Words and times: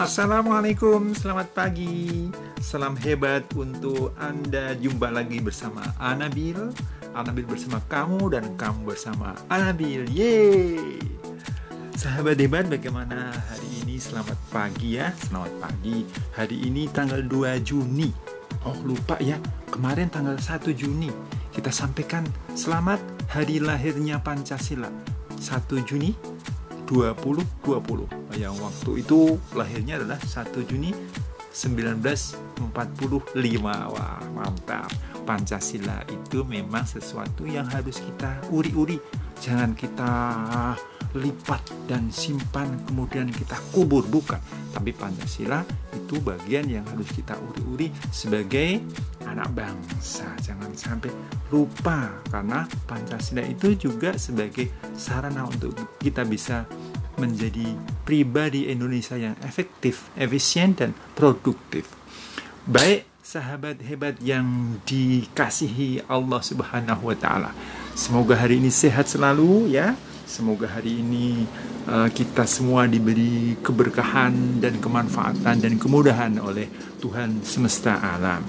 Assalamualaikum, 0.00 1.12
selamat 1.12 1.52
pagi. 1.52 2.32
Salam 2.56 2.96
hebat 3.04 3.44
untuk 3.52 4.16
Anda 4.16 4.72
jumpa 4.72 5.12
lagi 5.12 5.44
bersama 5.44 5.84
Anabil. 6.00 6.56
Anabil 7.12 7.44
bersama 7.44 7.84
kamu 7.84 8.32
dan 8.32 8.48
kamu 8.56 8.96
bersama 8.96 9.36
Anabil. 9.52 10.08
Yeay! 10.08 10.96
Sahabat 12.00 12.40
hebat, 12.40 12.64
bagaimana 12.72 13.28
hari 13.52 13.84
ini? 13.84 14.00
Selamat 14.00 14.40
pagi 14.48 14.96
ya, 14.96 15.12
selamat 15.28 15.52
pagi. 15.60 16.08
Hari 16.32 16.56
ini 16.64 16.88
tanggal 16.88 17.20
2 17.20 17.60
Juni. 17.60 18.08
Oh 18.64 18.80
lupa 18.80 19.20
ya, 19.20 19.36
kemarin 19.68 20.08
tanggal 20.08 20.40
1 20.40 20.64
Juni 20.72 21.12
kita 21.52 21.68
sampaikan 21.68 22.24
selamat 22.56 23.04
hari 23.28 23.60
lahirnya 23.60 24.16
Pancasila. 24.16 24.88
1 25.36 25.76
Juni 25.84 26.16
2020 26.90 28.34
yang 28.34 28.58
waktu 28.58 28.90
itu 28.98 29.38
lahirnya 29.54 30.02
adalah 30.02 30.18
1 30.18 30.50
Juni 30.66 30.90
1945 31.54 32.66
wah 33.66 34.18
mantap. 34.34 34.90
Pancasila 35.20 36.02
itu 36.10 36.42
memang 36.42 36.82
sesuatu 36.82 37.46
yang 37.46 37.68
harus 37.70 38.02
kita 38.02 38.42
uri-uri. 38.50 38.98
Jangan 39.38 39.78
kita 39.78 40.10
lipat 41.14 41.62
dan 41.86 42.10
simpan 42.10 42.82
kemudian 42.86 43.30
kita 43.30 43.54
kubur. 43.70 44.02
Bukan. 44.06 44.38
Tapi 44.74 44.90
Pancasila 44.94 45.62
itu 45.94 46.18
bagian 46.22 46.66
yang 46.66 46.86
harus 46.86 47.10
kita 47.14 47.34
uri-uri 47.38 47.90
sebagai 48.10 48.82
anak 49.26 49.50
bangsa. 49.54 50.30
Jangan 50.42 50.74
sampai 50.74 51.10
lupa 51.50 52.10
karena 52.30 52.66
Pancasila 52.86 53.42
itu 53.46 53.74
juga 53.78 54.14
sebagai 54.18 54.70
sarana 54.94 55.46
untuk 55.46 55.74
kita 55.98 56.22
bisa 56.26 56.66
menjadi 57.18 57.74
pribadi 58.06 58.70
Indonesia 58.70 59.18
yang 59.18 59.34
efektif, 59.42 60.12
efisien 60.14 60.76
dan 60.76 60.94
produktif. 61.18 61.88
Baik 62.68 63.08
sahabat 63.30 63.78
hebat 63.86 64.18
yang 64.18 64.78
dikasihi 64.82 66.02
Allah 66.10 66.42
Subhanahu 66.42 67.10
wa 67.10 67.16
taala. 67.16 67.54
Semoga 67.94 68.34
hari 68.34 68.58
ini 68.58 68.74
sehat 68.74 69.06
selalu 69.06 69.70
ya. 69.70 69.94
Semoga 70.26 70.70
hari 70.70 71.02
ini 71.02 71.46
uh, 71.90 72.06
kita 72.10 72.46
semua 72.46 72.86
diberi 72.86 73.58
keberkahan 73.58 74.62
dan 74.62 74.78
kemanfaatan 74.78 75.58
dan 75.58 75.72
kemudahan 75.74 76.38
oleh 76.38 76.70
Tuhan 77.02 77.42
semesta 77.42 77.98
alam. 77.98 78.42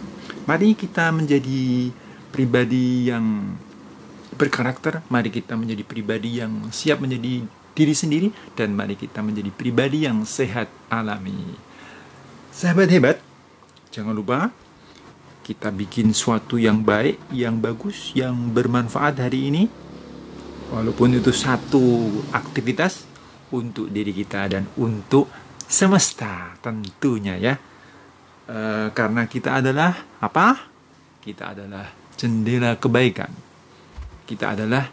Mari 0.46 0.78
kita 0.78 1.10
menjadi 1.10 1.90
pribadi 2.30 3.10
yang 3.10 3.58
berkarakter, 4.34 5.06
mari 5.10 5.30
kita 5.30 5.54
menjadi 5.54 5.84
pribadi 5.86 6.42
yang 6.42 6.70
siap 6.74 7.02
menjadi 7.02 7.46
diri 7.72 7.96
sendiri 7.96 8.30
dan 8.56 8.76
mari 8.76 9.00
kita 9.00 9.24
menjadi 9.24 9.52
pribadi 9.52 10.04
yang 10.08 10.24
sehat 10.28 10.68
alami. 10.92 11.56
Sahabat 12.52 12.92
hebat, 12.92 13.18
jangan 13.90 14.12
lupa 14.12 14.52
kita 15.42 15.74
bikin 15.74 16.14
suatu 16.14 16.62
yang 16.62 16.86
baik, 16.86 17.34
yang 17.34 17.58
bagus, 17.58 18.14
yang 18.14 18.54
bermanfaat 18.54 19.20
hari 19.20 19.50
ini. 19.50 19.64
Walaupun 20.72 21.20
itu 21.20 21.36
satu 21.36 22.08
aktivitas 22.32 23.04
untuk 23.52 23.92
diri 23.92 24.16
kita 24.16 24.48
dan 24.48 24.64
untuk 24.80 25.28
semesta 25.68 26.56
tentunya 26.64 27.36
ya. 27.36 27.54
E, 28.48 28.58
karena 28.96 29.28
kita 29.28 29.60
adalah 29.60 29.92
apa? 30.24 30.72
Kita 31.20 31.52
adalah 31.52 31.92
jendela 32.16 32.80
kebaikan. 32.80 33.32
Kita 34.24 34.56
adalah 34.56 34.88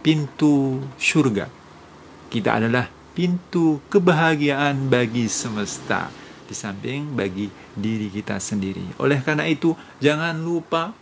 pintu 0.00 0.80
surga. 0.96 1.57
Kita 2.28 2.60
adalah 2.60 2.84
pintu 3.16 3.80
kebahagiaan 3.88 4.92
bagi 4.92 5.26
semesta 5.26 6.12
di 6.48 6.54
samping 6.56 7.12
bagi 7.12 7.48
diri 7.76 8.08
kita 8.08 8.40
sendiri. 8.40 9.00
Oleh 9.00 9.20
karena 9.20 9.44
itu, 9.44 9.76
jangan 10.00 10.36
lupa 10.38 10.92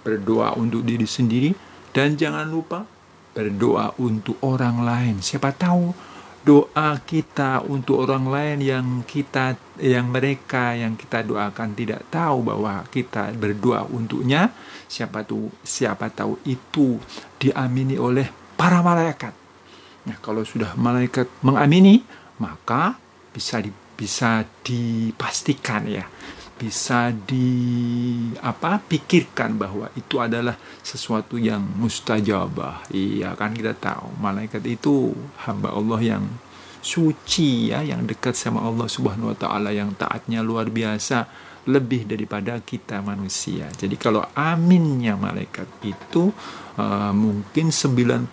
berdoa 0.00 0.56
untuk 0.56 0.84
diri 0.84 1.04
sendiri 1.04 1.52
dan 1.92 2.16
jangan 2.16 2.48
lupa 2.48 2.88
berdoa 3.36 3.94
untuk 4.00 4.40
orang 4.44 4.84
lain. 4.84 5.16
Siapa 5.20 5.52
tahu 5.52 5.92
doa 6.40 6.96
kita 7.04 7.60
untuk 7.68 8.08
orang 8.08 8.24
lain 8.32 8.58
yang 8.64 8.86
kita 9.04 9.60
yang 9.76 10.08
mereka 10.08 10.72
yang 10.72 10.96
kita 10.96 11.20
doakan 11.20 11.76
tidak 11.76 12.08
tahu 12.08 12.40
bahwa 12.40 12.80
kita 12.88 13.28
berdoa 13.36 13.84
untuknya 13.92 14.48
siapa 14.88 15.20
tahu 15.20 15.52
siapa 15.60 16.08
tahu 16.08 16.40
itu 16.48 16.96
diamini 17.36 18.00
oleh 18.00 18.24
para 18.56 18.80
malaikat 18.80 19.39
nah 20.08 20.16
kalau 20.20 20.44
sudah 20.46 20.72
malaikat 20.80 21.28
mengamini 21.44 22.04
maka 22.40 22.96
bisa 23.30 23.60
di, 23.60 23.70
bisa 23.94 24.48
dipastikan 24.64 25.84
ya 25.86 26.08
bisa 26.60 27.08
di 27.08 27.48
apa 28.44 28.76
pikirkan 28.84 29.56
bahwa 29.56 29.88
itu 29.96 30.20
adalah 30.20 30.60
sesuatu 30.84 31.40
yang 31.40 31.64
mustajabah. 31.80 32.92
Iya 32.92 33.32
kan 33.32 33.56
kita 33.56 33.72
tahu 33.72 34.12
malaikat 34.20 34.60
itu 34.68 35.16
hamba 35.48 35.72
Allah 35.72 35.96
yang 36.04 36.24
suci 36.84 37.72
ya, 37.72 37.80
yang 37.80 38.04
dekat 38.04 38.36
sama 38.36 38.60
Allah 38.60 38.92
Subhanahu 38.92 39.32
wa 39.32 39.36
taala 39.40 39.72
yang 39.72 39.96
taatnya 39.96 40.44
luar 40.44 40.68
biasa 40.68 41.24
lebih 41.68 42.08
daripada 42.08 42.56
kita 42.64 43.04
manusia. 43.04 43.68
Jadi 43.74 44.00
kalau 44.00 44.24
aminnya 44.32 45.18
malaikat 45.18 45.68
itu 45.84 46.32
uh, 46.80 47.12
mungkin 47.12 47.68
99% 47.68 48.30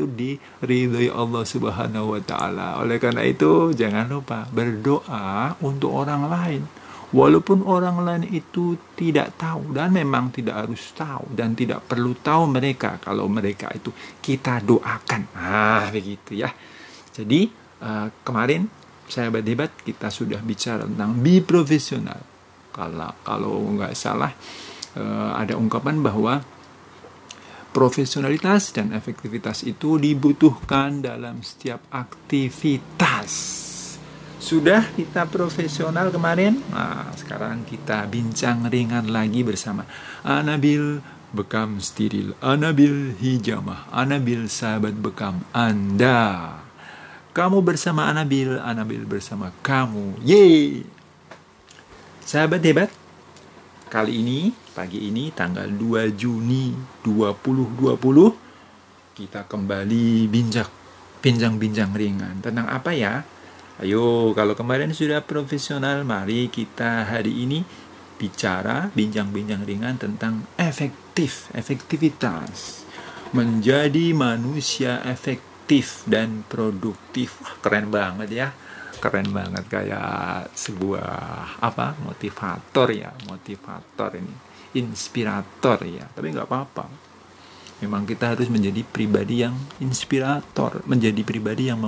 itu 0.00 0.06
diridhoi 0.08 1.12
Allah 1.12 1.44
Subhanahu 1.44 2.16
wa 2.16 2.20
taala. 2.24 2.80
Oleh 2.80 2.96
karena 2.96 3.26
itu 3.26 3.76
jangan 3.76 4.08
lupa 4.08 4.48
berdoa 4.48 5.60
untuk 5.60 5.92
orang 5.92 6.24
lain 6.30 6.62
walaupun 7.10 7.66
orang 7.66 8.06
lain 8.06 8.24
itu 8.30 8.78
tidak 8.94 9.34
tahu 9.34 9.74
dan 9.74 9.90
memang 9.90 10.30
tidak 10.30 10.66
harus 10.66 10.94
tahu 10.94 11.34
dan 11.34 11.58
tidak 11.58 11.82
perlu 11.86 12.14
tahu 12.14 12.46
mereka 12.46 13.02
kalau 13.02 13.26
mereka 13.26 13.66
itu 13.74 13.90
kita 14.22 14.62
doakan 14.62 15.26
ah 15.34 15.90
begitu 15.90 16.38
ya 16.38 16.50
jadi 17.10 17.50
uh, 17.82 18.06
kemarin 18.22 18.70
saya 19.10 19.28
hebat 19.34 19.74
kita 19.82 20.08
sudah 20.08 20.38
bicara 20.40 20.86
tentang 20.86 21.18
be 21.18 21.42
profesional 21.42 22.22
kalau 22.70 23.10
kalau 23.26 23.58
nggak 23.74 23.92
salah 23.98 24.30
uh, 24.94 25.34
ada 25.34 25.58
ungkapan 25.58 25.98
bahwa 25.98 26.40
profesionalitas 27.70 28.74
dan 28.74 28.90
efektivitas 28.90 29.62
itu 29.62 29.98
dibutuhkan 29.98 31.02
dalam 31.02 31.42
setiap 31.42 31.86
aktivitas. 31.94 33.58
Sudah 34.40 34.88
kita 34.96 35.28
profesional 35.28 36.08
kemarin, 36.08 36.58
nah, 36.72 37.12
sekarang 37.12 37.62
kita 37.68 38.08
bincang 38.08 38.66
ringan 38.72 39.12
lagi 39.12 39.44
bersama 39.44 39.84
Anabil 40.24 41.04
Bekam 41.30 41.78
Steril, 41.78 42.34
Anabil 42.42 43.14
Hijamah, 43.20 43.92
Anabil 43.92 44.48
Sahabat 44.50 44.96
Bekam. 44.96 45.44
Anda. 45.52 46.69
Kamu 47.30 47.62
bersama 47.62 48.10
Anabil, 48.10 48.58
Anabil 48.58 49.06
bersama 49.06 49.54
kamu. 49.62 50.18
Yeay! 50.26 50.82
Sahabat 52.26 52.58
hebat, 52.66 52.90
kali 53.86 54.18
ini, 54.18 54.50
pagi 54.74 55.06
ini, 55.06 55.30
tanggal 55.30 55.70
2 55.70 56.10
Juni 56.10 56.74
2020, 57.06 59.14
kita 59.14 59.46
kembali 59.46 60.26
bincang 60.26 60.66
bincang-bincang 61.22 61.94
ringan. 61.94 62.42
Tentang 62.42 62.66
apa 62.66 62.98
ya? 62.98 63.22
Ayo, 63.78 64.34
kalau 64.34 64.58
kemarin 64.58 64.90
sudah 64.90 65.22
profesional, 65.22 66.02
mari 66.02 66.50
kita 66.50 67.06
hari 67.06 67.46
ini 67.46 67.62
bicara 68.18 68.90
bincang-bincang 68.90 69.62
ringan 69.62 70.02
tentang 70.02 70.50
efektif, 70.58 71.46
efektivitas. 71.54 72.82
Menjadi 73.30 74.18
manusia 74.18 74.98
efektif 75.06 75.49
dan 76.10 76.42
produktif. 76.50 77.38
Wah, 77.46 77.54
keren 77.62 77.94
banget 77.94 78.28
ya. 78.34 78.48
Keren 78.98 79.30
banget 79.30 79.64
kayak 79.70 80.50
sebuah 80.52 81.08
apa? 81.62 81.94
motivator 82.02 82.90
ya, 82.90 83.14
motivator 83.30 84.10
ini. 84.18 84.34
Inspirator 84.76 85.78
ya, 85.86 86.06
tapi 86.10 86.34
nggak 86.34 86.46
apa-apa. 86.50 86.86
Memang 87.80 88.04
kita 88.04 88.36
harus 88.36 88.50
menjadi 88.52 88.84
pribadi 88.84 89.46
yang 89.46 89.56
inspirator, 89.80 90.84
menjadi 90.84 91.22
pribadi 91.24 91.72
yang 91.72 91.80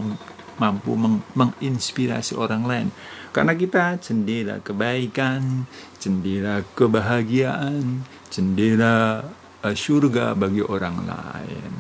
mampu 0.57 0.97
meng 0.97 1.21
menginspirasi 1.37 2.39
orang 2.39 2.63
lain. 2.65 2.89
Karena 3.33 3.53
kita 3.57 4.01
jendela 4.01 4.61
kebaikan, 4.61 5.69
jendela 6.01 6.65
kebahagiaan, 6.77 8.05
jendela 8.33 9.27
uh, 9.65 9.77
surga 9.77 10.37
bagi 10.37 10.61
orang 10.61 10.97
lain. 11.05 11.73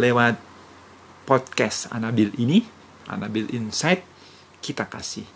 Lewat 0.00 0.53
podcast 1.24 1.88
Anabil 1.90 2.30
ini, 2.36 2.62
Anabil 3.08 3.48
Insight, 3.56 4.04
kita 4.60 4.86
kasih 4.86 5.26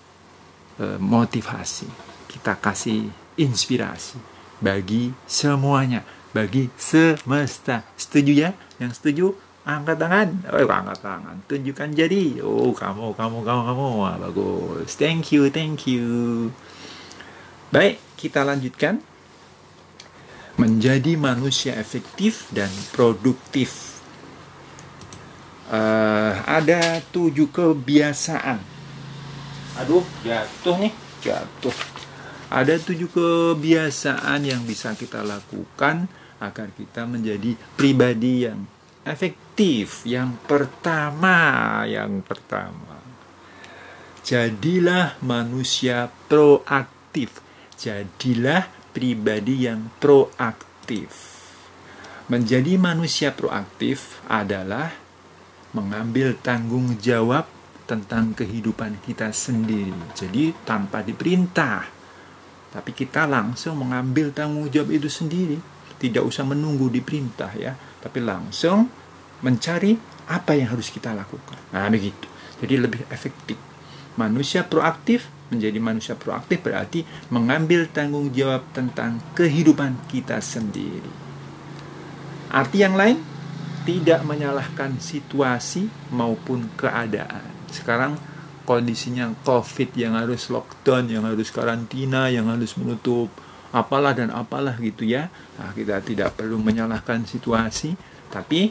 uh, 0.80 1.00
motivasi, 1.00 1.88
kita 2.28 2.56
kasih 2.60 3.08
inspirasi 3.40 4.20
bagi 4.60 5.10
semuanya, 5.24 6.04
bagi 6.30 6.68
semesta. 6.76 7.82
Setuju 7.96 8.32
ya? 8.36 8.50
Yang 8.78 8.92
setuju 9.02 9.26
Angkat 9.68 10.00
tangan. 10.00 10.28
Oh, 10.48 10.64
angkat 10.64 10.98
tangan. 11.04 11.36
Tunjukkan 11.44 11.92
jari. 11.92 12.40
Oh, 12.40 12.72
kamu, 12.72 13.12
kamu, 13.12 13.44
kamu, 13.44 13.62
kamu. 13.68 13.86
Wah, 14.00 14.16
bagus. 14.16 14.96
Thank 14.96 15.36
you, 15.36 15.52
thank 15.52 15.84
you. 15.84 16.08
Baik, 17.68 18.00
kita 18.16 18.48
lanjutkan. 18.48 19.04
Menjadi 20.56 21.20
manusia 21.20 21.76
efektif 21.76 22.48
dan 22.48 22.72
produktif. 22.96 23.97
Uh, 25.68 26.32
ada 26.48 27.04
tujuh 27.12 27.52
kebiasaan. 27.52 28.56
Aduh, 29.84 30.00
jatuh 30.24 30.80
nih, 30.80 30.94
jatuh. 31.20 31.76
Ada 32.48 32.80
tujuh 32.80 33.12
kebiasaan 33.12 34.48
yang 34.48 34.64
bisa 34.64 34.96
kita 34.96 35.20
lakukan 35.20 36.08
agar 36.40 36.72
kita 36.72 37.04
menjadi 37.04 37.52
pribadi 37.76 38.48
yang 38.48 38.64
efektif. 39.04 40.08
Yang 40.08 40.40
pertama, 40.48 41.84
yang 41.84 42.24
pertama, 42.24 43.04
jadilah 44.24 45.20
manusia 45.20 46.08
proaktif. 46.32 47.44
Jadilah 47.76 48.72
pribadi 48.96 49.68
yang 49.68 49.92
proaktif. 50.00 51.36
Menjadi 52.32 52.80
manusia 52.80 53.36
proaktif 53.36 54.20
adalah 54.26 55.07
mengambil 55.76 56.36
tanggung 56.40 56.96
jawab 57.00 57.44
tentang 57.88 58.36
kehidupan 58.36 59.00
kita 59.04 59.32
sendiri. 59.32 59.96
Jadi 60.12 60.52
tanpa 60.64 61.00
diperintah, 61.00 61.88
tapi 62.68 62.92
kita 62.92 63.24
langsung 63.24 63.80
mengambil 63.80 64.32
tanggung 64.32 64.68
jawab 64.68 64.92
itu 64.92 65.08
sendiri. 65.08 65.56
Tidak 65.98 66.22
usah 66.22 66.46
menunggu 66.46 66.92
diperintah 66.92 67.52
ya, 67.58 67.74
tapi 67.98 68.22
langsung 68.22 68.86
mencari 69.42 69.98
apa 70.28 70.54
yang 70.54 70.76
harus 70.76 70.92
kita 70.92 71.16
lakukan. 71.16 71.58
Nah, 71.72 71.88
begitu. 71.88 72.28
Jadi 72.60 72.74
lebih 72.76 73.02
efektif. 73.08 73.56
Manusia 74.18 74.66
proaktif 74.66 75.30
menjadi 75.48 75.78
manusia 75.80 76.14
proaktif 76.18 76.60
berarti 76.60 77.06
mengambil 77.32 77.88
tanggung 77.88 78.28
jawab 78.34 78.68
tentang 78.76 79.16
kehidupan 79.32 79.96
kita 80.12 80.38
sendiri. 80.44 81.08
Arti 82.52 82.84
yang 82.84 82.96
lain, 82.96 83.20
tidak 83.88 84.20
menyalahkan 84.20 85.00
situasi 85.00 85.88
maupun 86.12 86.68
keadaan. 86.76 87.72
Sekarang 87.72 88.20
kondisinya 88.68 89.32
COVID 89.48 89.96
yang 89.96 90.12
harus 90.12 90.52
lockdown, 90.52 91.08
yang 91.08 91.24
harus 91.24 91.48
karantina, 91.48 92.28
yang 92.28 92.52
harus 92.52 92.76
menutup 92.76 93.32
apalah 93.72 94.12
dan 94.12 94.28
apalah 94.28 94.76
gitu 94.76 95.08
ya. 95.08 95.32
Nah, 95.56 95.72
kita 95.72 96.04
tidak 96.04 96.36
perlu 96.36 96.60
menyalahkan 96.60 97.24
situasi, 97.24 97.96
tapi 98.28 98.68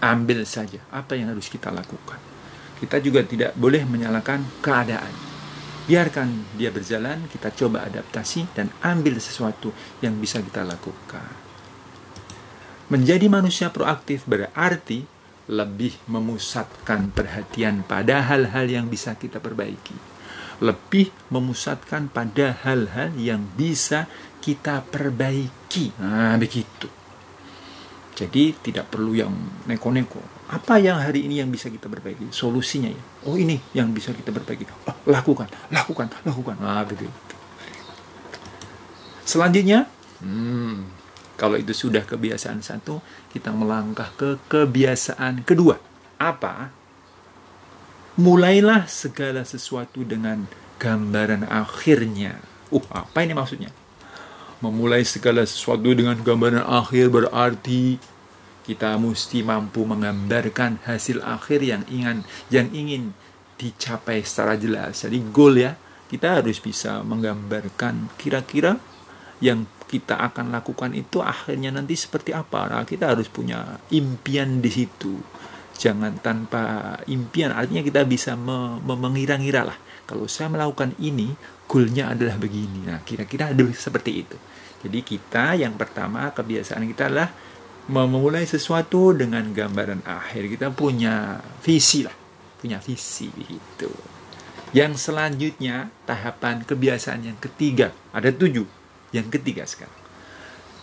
ambil 0.00 0.48
saja 0.48 0.80
apa 0.88 1.12
yang 1.12 1.36
harus 1.36 1.52
kita 1.52 1.68
lakukan. 1.68 2.16
Kita 2.80 2.96
juga 2.96 3.20
tidak 3.28 3.52
boleh 3.60 3.84
menyalahkan 3.84 4.64
keadaan. 4.64 5.12
Biarkan 5.84 6.56
dia 6.56 6.72
berjalan, 6.72 7.28
kita 7.28 7.52
coba 7.52 7.84
adaptasi 7.84 8.56
dan 8.56 8.72
ambil 8.80 9.20
sesuatu 9.20 9.68
yang 10.00 10.16
bisa 10.16 10.40
kita 10.40 10.64
lakukan. 10.64 11.51
Menjadi 12.92 13.24
manusia 13.32 13.72
proaktif 13.72 14.28
berarti 14.28 15.08
lebih 15.48 15.96
memusatkan 16.04 17.08
perhatian 17.08 17.80
pada 17.88 18.20
hal-hal 18.20 18.68
yang 18.68 18.92
bisa 18.92 19.16
kita 19.16 19.40
perbaiki. 19.40 19.96
Lebih 20.60 21.08
memusatkan 21.32 22.12
pada 22.12 22.52
hal-hal 22.52 23.16
yang 23.16 23.48
bisa 23.56 24.12
kita 24.44 24.84
perbaiki. 24.84 25.96
Nah, 25.96 26.36
begitu. 26.36 26.92
Jadi 28.12 28.52
tidak 28.60 28.92
perlu 28.92 29.16
yang 29.16 29.32
neko-neko. 29.64 30.20
Apa 30.52 30.76
yang 30.76 31.00
hari 31.00 31.24
ini 31.24 31.40
yang 31.40 31.48
bisa 31.48 31.72
kita 31.72 31.88
perbaiki? 31.88 32.28
Solusinya 32.28 32.92
ya. 32.92 33.02
Oh 33.24 33.40
ini 33.40 33.56
yang 33.72 33.88
bisa 33.88 34.12
kita 34.12 34.28
perbaiki. 34.28 34.68
Oh, 34.84 34.96
lakukan, 35.08 35.48
lakukan, 35.72 36.12
lakukan. 36.28 36.60
Nah 36.60 36.84
begitu. 36.84 37.08
Selanjutnya, 39.24 39.88
hmm, 40.20 41.01
kalau 41.36 41.56
itu 41.56 41.72
sudah 41.72 42.04
kebiasaan 42.04 42.60
satu, 42.60 43.02
kita 43.32 43.50
melangkah 43.50 44.12
ke 44.14 44.38
kebiasaan 44.46 45.42
kedua. 45.42 45.80
Apa? 46.20 46.70
Mulailah 48.20 48.86
segala 48.86 49.42
sesuatu 49.42 50.04
dengan 50.04 50.46
gambaran 50.78 51.48
akhirnya. 51.48 52.38
Uh, 52.68 52.84
apa 52.92 53.24
ini 53.24 53.32
maksudnya? 53.32 53.72
memulai 54.62 55.02
segala 55.02 55.42
sesuatu 55.42 55.90
dengan 55.90 56.14
gambaran 56.14 56.62
akhir 56.62 57.10
berarti 57.10 57.98
kita 58.62 58.94
mesti 58.94 59.42
mampu 59.42 59.82
menggambarkan 59.82 60.86
hasil 60.86 61.18
akhir 61.18 61.66
yang 61.66 61.82
ingin 61.90 62.22
yang 62.46 62.70
ingin 62.70 63.10
dicapai 63.58 64.22
secara 64.22 64.54
jelas. 64.54 65.02
Jadi 65.02 65.18
goal 65.34 65.58
ya, 65.58 65.74
kita 66.06 66.38
harus 66.38 66.62
bisa 66.62 67.02
menggambarkan 67.02 68.14
kira-kira 68.14 68.78
yang 69.42 69.66
kita 69.92 70.16
akan 70.16 70.48
lakukan 70.48 70.96
itu 70.96 71.20
akhirnya 71.20 71.68
nanti 71.68 71.92
seperti 71.92 72.32
apa. 72.32 72.64
Nah, 72.72 72.88
kita 72.88 73.12
harus 73.12 73.28
punya 73.28 73.76
impian 73.92 74.64
di 74.64 74.72
situ. 74.72 75.20
Jangan 75.76 76.16
tanpa 76.24 76.96
impian, 77.12 77.52
artinya 77.52 77.84
kita 77.84 78.08
bisa 78.08 78.32
me 78.32 78.80
me 78.80 78.94
mengira-ngira 78.96 79.68
lah. 79.68 79.76
Kalau 80.08 80.24
saya 80.24 80.48
melakukan 80.48 80.96
ini, 80.96 81.36
goalnya 81.68 82.16
adalah 82.16 82.40
begini. 82.40 82.88
Nah, 82.88 83.04
kira-kira 83.04 83.52
seperti 83.76 84.24
itu. 84.24 84.36
Jadi 84.82 84.98
kita 85.04 85.54
yang 85.60 85.76
pertama 85.76 86.32
kebiasaan 86.32 86.88
kita 86.88 87.12
adalah 87.12 87.30
memulai 87.92 88.48
sesuatu 88.48 89.12
dengan 89.12 89.44
gambaran 89.52 90.08
akhir. 90.08 90.48
Kita 90.56 90.72
punya 90.72 91.38
visi 91.60 92.02
lah, 92.02 92.14
punya 92.58 92.80
visi 92.80 93.28
itu. 93.46 93.92
Yang 94.72 95.12
selanjutnya 95.12 95.92
tahapan 96.08 96.64
kebiasaan 96.64 97.28
yang 97.28 97.38
ketiga 97.38 97.92
ada 98.16 98.32
tujuh. 98.32 98.81
Yang 99.12 99.38
ketiga 99.38 99.68
sekarang 99.68 100.02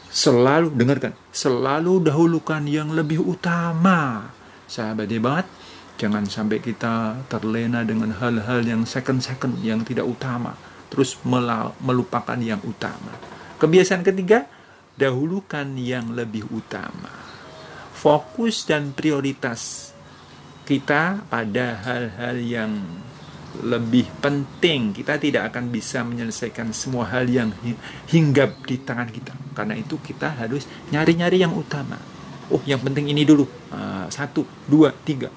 selalu 0.10 0.74
dengarkan, 0.74 1.14
selalu 1.30 2.02
dahulukan 2.02 2.66
yang 2.66 2.90
lebih 2.92 3.22
utama. 3.22 4.34
Sahabat 4.66 5.10
hebat, 5.10 5.46
jangan 5.98 6.26
sampai 6.26 6.62
kita 6.62 7.26
terlena 7.30 7.86
dengan 7.86 8.14
hal-hal 8.18 8.66
yang 8.66 8.86
second-second 8.86 9.62
yang 9.62 9.86
tidak 9.86 10.06
utama, 10.06 10.58
terus 10.90 11.18
melupakan 11.82 12.38
yang 12.38 12.62
utama. 12.66 13.14
Kebiasaan 13.62 14.06
ketiga, 14.06 14.46
dahulukan 14.98 15.78
yang 15.78 16.14
lebih 16.14 16.46
utama. 16.54 17.14
Fokus 17.94 18.64
dan 18.66 18.96
prioritas 18.96 19.92
kita 20.64 21.26
pada 21.28 21.82
hal-hal 21.82 22.38
yang 22.40 22.72
lebih 23.66 24.08
penting. 24.22 24.94
Kita 24.94 25.18
tidak 25.18 25.54
akan 25.54 25.74
bisa 25.74 26.06
menyelesaikan 26.06 26.72
semua 26.72 27.10
hal 27.10 27.26
yang 27.28 27.50
hinggap 28.10 28.62
di 28.66 28.78
tangan 28.82 29.10
kita. 29.10 29.34
Karena 29.58 29.76
itu 29.76 29.98
kita 30.00 30.38
harus 30.38 30.70
nyari-nyari 30.94 31.42
yang 31.42 31.54
utama. 31.58 31.98
Oh, 32.50 32.62
yang 32.66 32.82
penting 32.82 33.10
ini 33.10 33.26
dulu. 33.26 33.46
Uh, 33.70 34.06
satu, 34.10 34.46
dua, 34.70 34.94
tiga. 34.94 35.30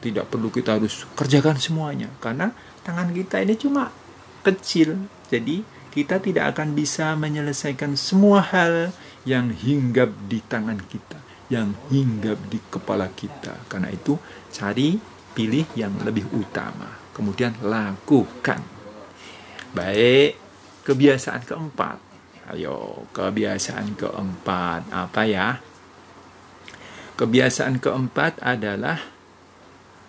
Tidak 0.00 0.26
perlu 0.26 0.48
kita 0.48 0.80
harus 0.80 1.06
kerjakan 1.12 1.60
semuanya. 1.60 2.08
Karena 2.18 2.50
tangan 2.82 3.10
kita 3.12 3.42
ini 3.42 3.54
cuma 3.58 3.90
kecil. 4.42 4.96
Jadi 5.30 5.62
kita 5.90 6.22
tidak 6.22 6.54
akan 6.56 6.78
bisa 6.78 7.18
menyelesaikan 7.18 7.98
semua 7.98 8.46
hal 8.46 8.94
yang 9.26 9.50
hinggap 9.50 10.14
di 10.30 10.38
tangan 10.40 10.78
kita, 10.86 11.18
yang 11.50 11.74
hinggap 11.90 12.38
di 12.46 12.62
kepala 12.70 13.10
kita. 13.10 13.66
Karena 13.66 13.90
itu, 13.90 14.16
cari 14.54 14.96
pilih 15.34 15.66
yang 15.74 15.94
lebih 16.06 16.26
utama, 16.34 16.99
kemudian 17.20 17.52
lakukan. 17.60 18.64
Baik, 19.76 20.40
kebiasaan 20.88 21.44
keempat. 21.44 22.00
Ayo, 22.56 23.04
kebiasaan 23.12 23.92
keempat 23.92 24.88
apa 24.88 25.22
ya? 25.28 25.60
Kebiasaan 27.20 27.76
keempat 27.76 28.40
adalah 28.40 28.96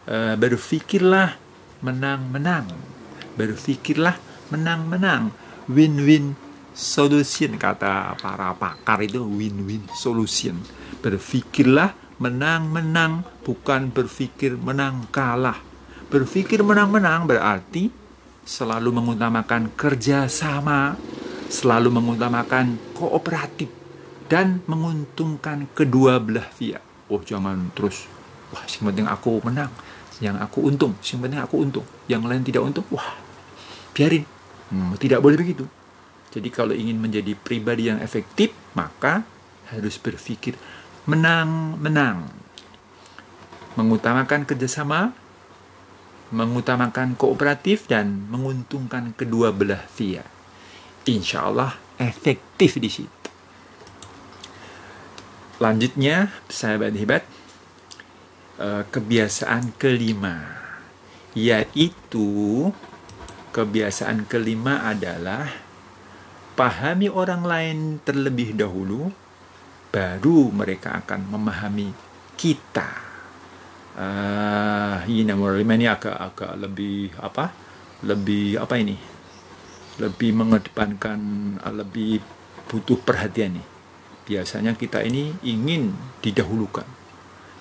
uh, 0.08 0.34
berpikirlah 0.40 1.36
menang-menang. 1.84 2.72
Berpikirlah 3.36 4.16
menang-menang 4.50 5.36
win-win 5.68 6.34
solution 6.72 7.60
kata 7.60 8.16
para 8.16 8.56
pakar 8.56 9.04
itu 9.04 9.22
win-win 9.28 9.84
solution. 9.92 10.56
Berpikirlah 11.04 12.18
menang-menang 12.18 13.28
bukan 13.44 13.92
berpikir 13.92 14.56
menang 14.56 15.12
kalah. 15.12 15.71
Berpikir 16.12 16.60
menang-menang 16.60 17.24
berarti 17.24 17.88
selalu 18.44 18.92
mengutamakan 18.92 19.72
kerjasama, 19.80 21.00
selalu 21.48 21.88
mengutamakan 21.88 22.76
kooperatif 22.92 23.72
dan 24.28 24.60
menguntungkan 24.68 25.72
kedua 25.72 26.20
belah 26.20 26.52
pihak. 26.52 26.84
Oh 27.08 27.24
jangan 27.24 27.72
terus, 27.72 28.12
wah 28.52 28.64
yang 28.68 28.92
penting 28.92 29.08
aku 29.08 29.40
menang, 29.48 29.72
yang 30.20 30.36
aku 30.36 30.68
untung, 30.68 31.00
yang 31.00 31.24
penting 31.24 31.40
aku 31.40 31.56
untung, 31.64 31.88
yang 32.12 32.28
lain 32.28 32.44
tidak 32.44 32.68
untung, 32.68 32.84
wah 32.92 33.16
biarin 33.96 34.28
Hmm, 34.72 34.96
tidak 34.96 35.20
boleh 35.20 35.36
begitu. 35.36 35.68
Jadi 36.32 36.48
kalau 36.48 36.72
ingin 36.72 36.96
menjadi 36.96 37.36
pribadi 37.36 37.92
yang 37.92 38.00
efektif, 38.00 38.56
maka 38.72 39.28
harus 39.68 40.00
berpikir 40.00 40.56
menang-menang. 41.06 42.40
mengutamakan 43.72 44.44
kerjasama, 44.44 45.16
mengutamakan 46.32 47.20
kooperatif 47.20 47.86
dan 47.92 48.28
menguntungkan 48.32 49.12
kedua 49.14 49.52
belah 49.52 49.84
pihak. 49.96 50.28
Insya 51.06 51.52
Allah 51.52 51.76
efektif 52.00 52.80
di 52.80 52.88
situ. 52.88 53.22
Lanjutnya, 55.62 56.34
sahabat 56.50 56.98
hebat, 56.98 57.24
eh, 58.58 58.84
kebiasaan 58.90 59.78
kelima, 59.78 60.58
yaitu 61.38 62.72
kebiasaan 63.54 64.26
kelima 64.26 64.88
adalah 64.90 65.46
pahami 66.58 67.14
orang 67.14 67.44
lain 67.46 67.78
terlebih 68.02 68.58
dahulu, 68.58 69.14
baru 69.94 70.50
mereka 70.50 70.98
akan 71.04 71.30
memahami 71.30 71.94
kita. 72.40 73.11
Uh, 73.92 75.04
ini 75.12 75.28
nomor 75.28 75.60
lima 75.60 75.76
ini 75.76 75.88
agak 75.88 76.16
agak 76.16 76.52
lebih 76.56 77.12
apa? 77.20 77.52
Lebih 78.08 78.60
apa 78.60 78.76
ini? 78.80 78.96
Lebih 80.00 80.32
mengedepankan, 80.32 81.20
lebih 81.76 82.24
butuh 82.72 82.98
perhatian 83.04 83.60
nih 83.60 83.72
biasanya 84.32 84.78
kita 84.78 85.02
ini 85.02 85.34
ingin 85.44 85.92
didahulukan, 86.22 86.86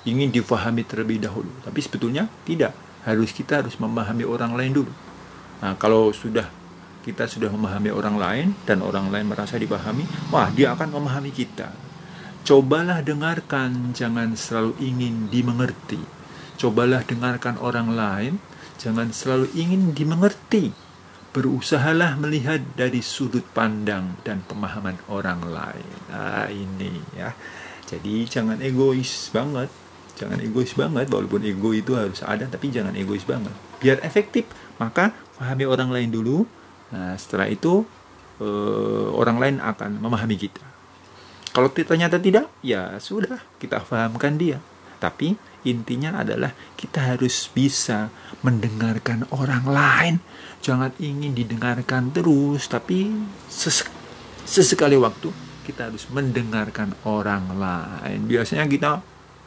ingin 0.04 0.30
difahami 0.30 0.84
terlebih 0.84 1.18
dahulu. 1.18 1.50
Tapi 1.64 1.78
sebetulnya 1.80 2.28
tidak, 2.44 2.76
harus 3.02 3.32
kita 3.32 3.64
harus 3.64 3.74
memahami 3.80 4.22
orang 4.22 4.54
lain 4.54 4.72
dulu. 4.78 4.92
Nah, 5.60 5.74
kalau 5.80 6.12
sudah 6.12 6.46
kita 7.00 7.24
sudah 7.24 7.48
memahami 7.48 7.90
orang 7.90 8.16
lain 8.20 8.46
dan 8.68 8.84
orang 8.84 9.08
lain 9.08 9.26
merasa 9.26 9.56
dipahami, 9.56 10.04
wah 10.30 10.52
dia 10.52 10.76
akan 10.76 11.00
memahami 11.00 11.32
kita. 11.32 11.72
Cobalah 12.44 13.04
dengarkan, 13.04 13.92
jangan 13.92 14.36
selalu 14.36 14.76
ingin 14.80 15.28
dimengerti. 15.28 16.19
Cobalah 16.60 17.00
dengarkan 17.08 17.56
orang 17.56 17.96
lain, 17.96 18.36
jangan 18.76 19.08
selalu 19.16 19.48
ingin 19.56 19.96
dimengerti 19.96 20.76
berusahalah 21.30 22.18
melihat 22.18 22.58
dari 22.74 23.00
sudut 23.00 23.46
pandang 23.54 24.18
dan 24.26 24.42
pemahaman 24.44 24.98
orang 25.08 25.40
lain. 25.46 25.96
Nah, 26.10 26.50
ini 26.52 27.00
ya. 27.14 27.32
Jadi 27.88 28.28
jangan 28.28 28.58
egois 28.60 29.30
banget. 29.32 29.72
Jangan 30.20 30.36
egois 30.44 30.76
banget 30.76 31.08
walaupun 31.08 31.40
ego 31.48 31.72
itu 31.72 31.96
harus 31.96 32.20
ada 32.20 32.44
tapi 32.44 32.68
jangan 32.68 32.92
egois 32.92 33.24
banget. 33.24 33.54
Biar 33.80 34.04
efektif, 34.04 34.44
maka 34.76 35.16
pahami 35.40 35.64
orang 35.64 35.88
lain 35.88 36.10
dulu. 36.12 36.44
Nah, 36.92 37.16
setelah 37.16 37.48
itu 37.48 37.88
eh, 38.42 39.08
orang 39.16 39.38
lain 39.40 39.56
akan 39.64 39.96
memahami 39.96 40.36
kita. 40.36 40.66
Kalau 41.50 41.66
ternyata 41.72 42.20
tidak, 42.20 42.46
ya 42.62 42.94
sudah, 43.02 43.42
kita 43.58 43.82
pahamkan 43.82 44.38
dia. 44.38 44.58
Tapi 45.02 45.34
intinya 45.64 46.24
adalah 46.24 46.52
kita 46.76 47.16
harus 47.16 47.48
bisa 47.52 48.08
mendengarkan 48.40 49.28
orang 49.32 49.64
lain. 49.68 50.14
Jangan 50.60 50.92
ingin 51.00 51.32
didengarkan 51.36 52.12
terus 52.12 52.68
tapi 52.68 53.08
ses 53.48 53.84
sesekali 54.44 54.96
waktu 54.96 55.30
kita 55.64 55.92
harus 55.92 56.08
mendengarkan 56.10 56.96
orang 57.06 57.54
lain. 57.54 58.26
Biasanya 58.26 58.66
kita 58.66 58.90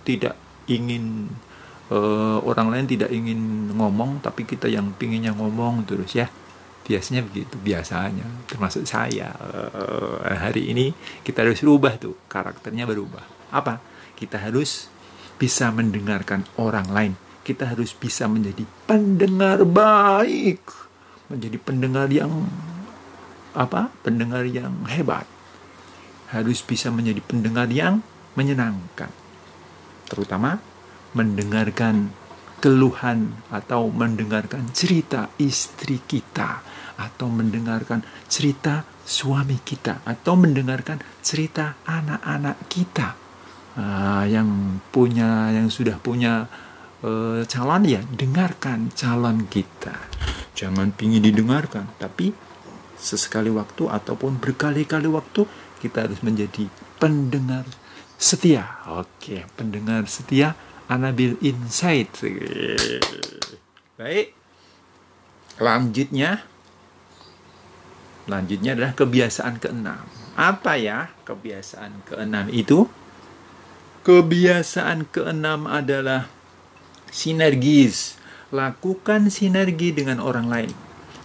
tidak 0.08 0.36
ingin 0.70 1.28
uh, 1.92 2.40
orang 2.46 2.72
lain 2.72 2.86
tidak 2.88 3.12
ingin 3.12 3.74
ngomong 3.76 4.24
tapi 4.24 4.48
kita 4.48 4.70
yang 4.70 4.94
pinginnya 4.96 5.34
ngomong 5.36 5.84
terus 5.84 6.14
ya. 6.16 6.30
Biasanya 6.84 7.24
begitu 7.24 7.60
biasanya. 7.60 8.24
Termasuk 8.48 8.88
saya 8.88 9.34
uh, 9.36 10.24
hari 10.24 10.72
ini 10.72 10.94
kita 11.26 11.44
harus 11.44 11.60
rubah 11.64 11.98
tuh 12.00 12.16
karakternya 12.30 12.88
berubah. 12.88 13.24
Apa? 13.52 13.80
Kita 14.14 14.40
harus 14.40 14.93
bisa 15.38 15.74
mendengarkan 15.74 16.46
orang 16.56 16.88
lain 16.90 17.14
kita 17.44 17.76
harus 17.76 17.92
bisa 17.92 18.26
menjadi 18.30 18.64
pendengar 18.88 19.68
baik 19.68 20.84
menjadi 21.34 21.58
pendengar 21.58 22.08
yang 22.14 22.46
apa? 23.58 23.90
Pendengar 24.06 24.46
yang 24.46 24.86
hebat. 24.90 25.26
Harus 26.30 26.66
bisa 26.66 26.90
menjadi 26.90 27.22
pendengar 27.22 27.70
yang 27.70 28.02
menyenangkan. 28.34 29.10
Terutama 30.10 30.58
mendengarkan 31.14 32.10
keluhan 32.62 33.38
atau 33.54 33.92
mendengarkan 33.92 34.72
cerita 34.74 35.30
istri 35.38 36.02
kita 36.02 36.64
atau 36.98 37.28
mendengarkan 37.28 38.02
cerita 38.32 38.88
suami 39.04 39.60
kita 39.62 40.06
atau 40.08 40.40
mendengarkan 40.40 41.02
cerita 41.20 41.76
anak-anak 41.84 42.58
kita 42.72 43.23
uh, 43.78 44.26
yang 44.28 44.80
punya 44.94 45.54
yang 45.54 45.70
sudah 45.70 45.98
punya 45.98 46.46
uh, 47.06 47.42
calon 47.46 47.84
ya 47.86 48.02
dengarkan 48.14 48.94
calon 48.94 49.46
kita. 49.50 49.94
Jangan 50.54 50.94
pingin 50.94 51.26
didengarkan 51.26 51.90
tapi 51.98 52.34
sesekali 52.98 53.52
waktu 53.52 53.90
ataupun 53.90 54.40
berkali-kali 54.40 55.10
waktu 55.10 55.44
kita 55.82 56.08
harus 56.08 56.24
menjadi 56.24 56.70
pendengar 57.02 57.68
setia. 58.16 58.80
Oke 58.88 59.44
pendengar 59.58 60.08
setia 60.08 60.56
Anabil 60.88 61.36
Insight. 61.42 62.14
Baik. 63.98 64.36
Lanjutnya. 65.60 66.46
Lanjutnya 68.24 68.72
adalah 68.80 68.96
kebiasaan 68.96 69.60
keenam. 69.60 70.08
Apa 70.40 70.80
ya 70.80 71.12
kebiasaan 71.28 72.08
keenam 72.08 72.48
itu 72.50 72.88
kebiasaan 74.04 75.08
keenam 75.08 75.66
adalah 75.66 76.28
sinergis 77.10 78.20
lakukan 78.54 79.34
sinergi 79.34 79.90
dengan 79.96 80.22
orang 80.22 80.46
lain. 80.46 80.72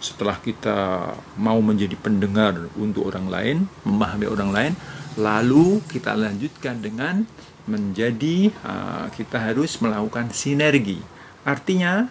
Setelah 0.01 0.41
kita 0.41 1.13
mau 1.37 1.61
menjadi 1.61 1.99
pendengar 1.99 2.57
untuk 2.79 3.11
orang 3.13 3.27
lain, 3.29 3.57
memahami 3.85 4.27
orang 4.31 4.51
lain, 4.55 4.73
lalu 5.21 5.85
kita 5.91 6.17
lanjutkan 6.17 6.81
dengan 6.81 7.29
menjadi 7.69 8.49
uh, 8.65 9.13
kita 9.13 9.53
harus 9.53 9.77
melakukan 9.85 10.33
sinergi. 10.33 11.03
Artinya 11.45 12.09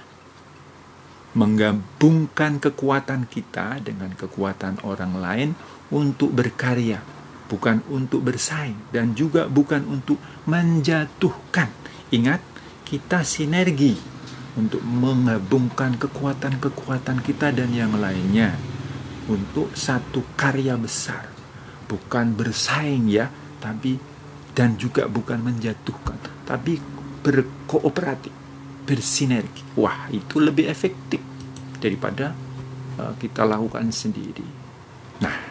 menggabungkan 1.34 2.62
kekuatan 2.62 3.26
kita 3.26 3.82
dengan 3.82 4.14
kekuatan 4.14 4.86
orang 4.86 5.18
lain 5.18 5.50
untuk 5.90 6.34
berkarya, 6.34 7.02
bukan 7.48 7.82
untuk 7.88 8.28
bersaing 8.28 8.92
dan 8.92 9.16
juga 9.16 9.48
bukan 9.48 9.88
untuk 9.88 10.20
menjatuhkan. 10.46 11.72
Ingat, 12.12 12.40
kita 12.88 13.24
sinergi 13.24 13.96
untuk 14.56 14.80
menggabungkan 14.82 16.00
kekuatan-kekuatan 16.02 17.20
kita 17.22 17.52
dan 17.52 17.70
yang 17.72 17.94
lainnya 17.96 18.58
untuk 19.28 19.76
satu 19.76 20.24
karya 20.40 20.80
besar. 20.80 21.30
Bukan 21.88 22.36
bersaing 22.36 23.08
ya 23.08 23.32
tapi 23.64 23.96
dan 24.52 24.76
juga 24.76 25.06
bukan 25.08 25.40
menjatuhkan 25.40 26.20
tapi 26.44 26.82
berkooperatif 27.24 28.34
bersinergi. 28.84 29.64
Wah 29.76 30.08
itu 30.12 30.40
lebih 30.40 30.68
efektif 30.68 31.20
daripada 31.84 32.32
uh, 32.98 33.14
kita 33.20 33.44
lakukan 33.44 33.92
sendiri. 33.92 34.48
Nah 35.24 35.47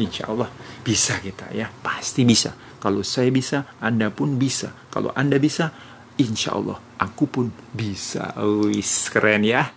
insya 0.00 0.30
Allah 0.30 0.50
bisa 0.82 1.18
kita 1.22 1.50
ya 1.54 1.70
pasti 1.70 2.26
bisa 2.26 2.54
kalau 2.82 3.00
saya 3.00 3.30
bisa 3.30 3.78
anda 3.78 4.10
pun 4.10 4.38
bisa 4.38 4.74
kalau 4.90 5.14
anda 5.14 5.38
bisa 5.38 5.70
insya 6.18 6.54
Allah 6.54 6.78
aku 6.98 7.24
pun 7.26 7.46
bisa. 7.74 8.32
Wis 8.40 9.10
keren 9.10 9.44
ya. 9.44 9.70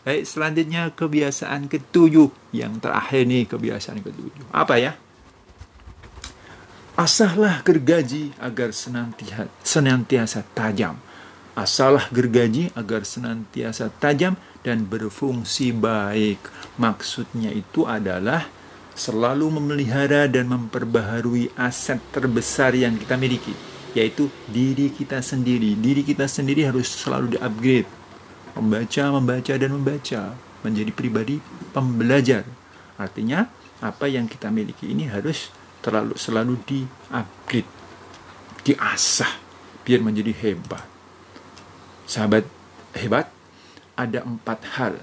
Baik, 0.00 0.24
selanjutnya 0.24 0.82
kebiasaan 0.96 1.68
ketujuh. 1.68 2.32
Yang 2.56 2.72
terakhir 2.80 3.22
nih 3.28 3.44
kebiasaan 3.50 4.00
ketujuh. 4.00 4.46
Apa 4.54 4.80
ya? 4.80 4.96
Asahlah 6.96 7.64
gergaji 7.64 8.32
agar 8.36 8.76
senantiasa, 8.76 9.48
senantiasa 9.64 10.40
tajam. 10.52 11.00
Asalah 11.56 12.08
gergaji 12.12 12.72
agar 12.76 13.04
senantiasa 13.04 13.92
tajam 14.00 14.36
dan 14.64 14.84
berfungsi 14.84 15.72
baik. 15.72 16.40
Maksudnya 16.76 17.52
itu 17.52 17.84
adalah 17.84 18.48
selalu 18.94 19.48
memelihara 19.48 20.26
dan 20.26 20.50
memperbaharui 20.50 21.52
aset 21.56 21.98
terbesar 22.12 22.76
yang 22.76 22.96
kita 22.98 23.16
miliki 23.16 23.70
yaitu 23.94 24.30
diri 24.46 24.90
kita 24.94 25.18
sendiri. 25.18 25.74
Diri 25.74 26.02
kita 26.06 26.30
sendiri 26.30 26.66
harus 26.66 26.86
selalu 26.86 27.36
di-upgrade. 27.36 27.88
Membaca, 28.54 29.04
membaca, 29.14 29.52
dan 29.54 29.70
membaca. 29.70 30.22
Menjadi 30.60 30.92
pribadi 30.92 31.36
pembelajar. 31.72 32.44
Artinya, 33.00 33.48
apa 33.80 34.06
yang 34.06 34.28
kita 34.28 34.52
miliki 34.52 34.92
ini 34.92 35.08
harus 35.08 35.48
terlalu 35.80 36.14
selalu 36.14 36.54
di-upgrade. 36.68 37.70
Diasah. 38.62 39.32
Biar 39.82 40.04
menjadi 40.04 40.30
hebat. 40.36 40.84
Sahabat 42.04 42.44
hebat, 42.94 43.30
ada 43.96 44.22
empat 44.26 44.60
hal 44.76 44.98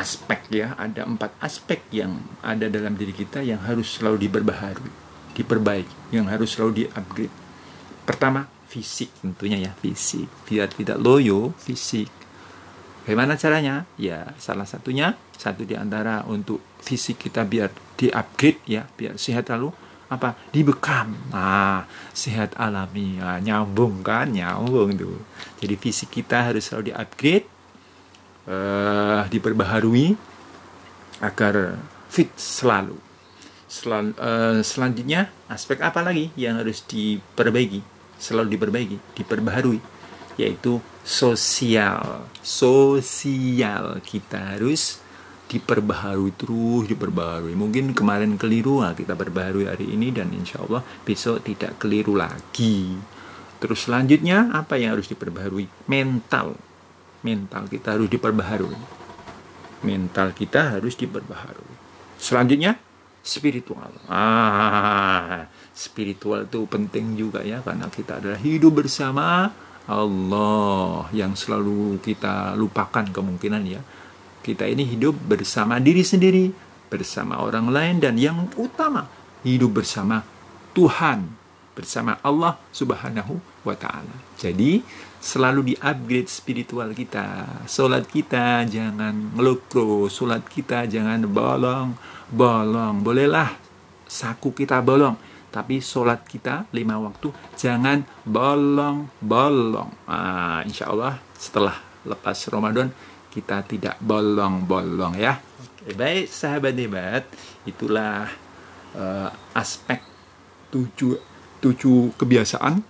aspek 0.00 0.40
ya 0.48 0.72
ada 0.80 1.04
empat 1.04 1.36
aspek 1.44 1.84
yang 1.92 2.24
ada 2.40 2.72
dalam 2.72 2.96
diri 2.96 3.12
kita 3.12 3.44
yang 3.44 3.60
harus 3.60 4.00
selalu 4.00 4.24
diperbaharui 4.26 5.10
diperbaiki, 5.34 6.14
yang 6.14 6.26
harus 6.26 6.52
selalu 6.52 6.84
di-upgrade. 6.84 7.34
Pertama, 8.04 8.50
fisik 8.66 9.10
tentunya 9.22 9.70
ya 9.70 9.72
fisik. 9.78 10.26
Biar 10.46 10.70
tidak 10.70 10.98
loyo 10.98 11.54
fisik. 11.58 12.10
Bagaimana 13.06 13.34
caranya? 13.38 13.88
Ya 13.96 14.36
salah 14.36 14.68
satunya 14.68 15.16
satu 15.34 15.64
di 15.64 15.74
antara 15.74 16.22
untuk 16.28 16.60
fisik 16.84 17.26
kita 17.26 17.48
biar 17.48 17.72
di 17.96 18.12
upgrade 18.12 18.60
ya 18.68 18.86
biar 18.86 19.16
sehat 19.16 19.50
lalu 19.50 19.72
apa? 20.10 20.36
Dibekam. 20.52 21.14
Nah 21.32 21.86
sehat 22.14 22.54
alami. 22.60 23.18
Nah, 23.18 23.40
nyambung 23.42 24.04
kan? 24.04 24.30
Nyambung 24.30 24.94
tuh. 24.94 25.18
Jadi 25.58 25.74
fisik 25.80 26.22
kita 26.22 26.50
harus 26.50 26.66
selalu 26.66 26.92
di 26.92 26.94
upgrade 26.94 27.46
uh, 28.48 29.26
diperbaharui 29.28 30.16
agar 31.20 31.76
fit 32.08 32.32
selalu. 32.36 32.96
Selan, 33.70 34.18
uh, 34.18 34.58
selanjutnya 34.66 35.30
aspek 35.46 35.78
apa 35.78 36.02
lagi 36.02 36.34
yang 36.34 36.58
harus 36.58 36.82
diperbaiki 36.82 38.00
selalu 38.20 38.58
diperbaiki 38.58 38.96
diperbaharui? 39.16 39.80
Yaitu 40.36 40.82
sosial. 41.02 42.28
Sosial. 42.44 44.02
Kita 44.04 44.56
harus 44.56 45.00
diperbaharui 45.50 46.32
terus 46.38 46.86
diperbaharui. 46.86 47.54
Mungkin 47.58 47.90
kemarin 47.96 48.38
keliru 48.38 48.82
nah 48.86 48.94
kita 48.94 49.18
perbaharui 49.18 49.66
hari 49.66 49.90
ini 49.90 50.14
dan 50.14 50.30
insya 50.30 50.62
Allah 50.62 50.86
besok 51.02 51.42
tidak 51.42 51.78
keliru 51.82 52.14
lagi. 52.14 52.94
Terus 53.60 53.90
selanjutnya 53.90 54.54
apa 54.54 54.78
yang 54.78 54.96
harus 54.96 55.10
diperbaharui? 55.10 55.90
Mental 55.90 56.69
mental 57.22 57.68
kita 57.68 57.96
harus 57.96 58.08
diperbaharui 58.08 58.80
mental 59.86 60.32
kita 60.36 60.76
harus 60.76 60.94
diperbaharui 60.96 61.76
selanjutnya 62.20 62.80
spiritual. 63.20 63.92
Ah, 64.08 65.48
spiritual 65.76 66.48
itu 66.48 66.64
penting 66.66 67.16
juga 67.16 67.44
ya 67.44 67.60
karena 67.60 67.88
kita 67.92 68.20
adalah 68.20 68.40
hidup 68.40 68.84
bersama 68.84 69.52
Allah 69.88 71.08
yang 71.12 71.36
selalu 71.36 72.00
kita 72.00 72.56
lupakan 72.56 73.04
kemungkinan 73.08 73.62
ya. 73.68 73.82
Kita 74.40 74.64
ini 74.64 74.88
hidup 74.88 75.20
bersama 75.20 75.76
diri 75.76 76.00
sendiri, 76.00 76.48
bersama 76.88 77.44
orang 77.44 77.68
lain 77.68 77.96
dan 78.00 78.16
yang 78.16 78.48
utama 78.56 79.04
hidup 79.44 79.84
bersama 79.84 80.24
Tuhan, 80.72 81.28
bersama 81.76 82.16
Allah 82.24 82.56
Subhanahu 82.72 83.36
wa 83.64 83.74
taala. 83.76 84.14
Jadi 84.40 84.80
selalu 85.20 85.74
di-upgrade 85.74 86.30
spiritual 86.32 86.96
kita. 86.96 87.44
Salat 87.68 88.08
kita 88.08 88.64
jangan 88.64 89.36
ngelukro, 89.36 90.08
salat 90.08 90.44
kita 90.48 90.88
jangan 90.88 91.24
bolong, 91.28 91.92
bolong. 92.32 93.04
Bolehlah 93.04 93.70
saku 94.10 94.50
kita 94.50 94.82
bolong, 94.82 95.14
tapi 95.54 95.78
sholat 95.78 96.26
kita 96.26 96.66
lima 96.74 96.98
waktu 96.98 97.30
jangan 97.54 98.02
bolong-bolong. 98.26 99.90
Nah, 100.10 100.66
insya 100.66 100.90
Allah 100.90 101.14
setelah 101.38 101.78
lepas 102.02 102.34
Ramadan 102.50 102.90
kita 103.30 103.62
tidak 103.62 103.94
bolong-bolong 104.02 105.14
ya. 105.14 105.38
Oke, 105.62 105.94
baik 105.94 106.26
sahabat 106.26 106.74
hebat, 106.74 107.22
itulah 107.62 108.26
uh, 108.98 109.30
aspek 109.54 110.02
tujuh, 110.74 111.14
tujuh 111.62 112.18
kebiasaan 112.18 112.82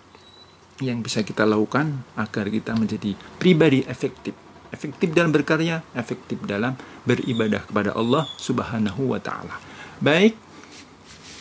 yang 0.81 1.05
bisa 1.05 1.21
kita 1.21 1.45
lakukan 1.45 2.05
agar 2.17 2.49
kita 2.49 2.73
menjadi 2.77 3.15
pribadi 3.37 3.85
efektif 3.85 4.33
efektif 4.71 5.11
dalam 5.11 5.35
berkarya, 5.35 5.83
efektif 5.93 6.39
dalam 6.47 6.79
beribadah 7.03 7.67
kepada 7.67 7.91
Allah 7.95 8.25
Subhanahu 8.39 9.13
wa 9.13 9.21
taala. 9.21 9.59
Baik. 9.99 10.39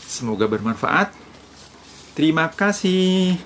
Semoga 0.10 0.50
bermanfaat. 0.50 1.14
Terima 2.18 2.50
kasih. 2.50 3.38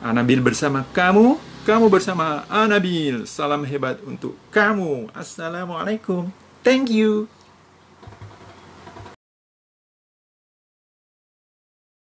Anabil 0.00 0.40
bersama 0.40 0.82
kamu, 0.96 1.36
kamu 1.68 1.86
bersama 1.92 2.48
Anabil. 2.48 3.28
Salam 3.28 3.62
hebat 3.68 4.00
untuk 4.02 4.34
kamu. 4.48 5.12
Assalamualaikum. 5.12 6.32
Thank 6.64 6.88
you. 6.90 7.37